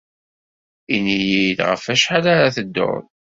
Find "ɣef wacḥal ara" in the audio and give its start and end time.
1.69-2.55